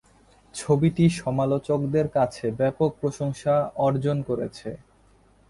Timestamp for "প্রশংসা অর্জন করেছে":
3.01-4.69